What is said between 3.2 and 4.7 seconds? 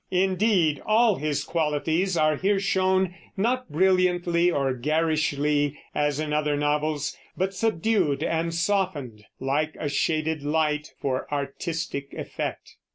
not brilliantly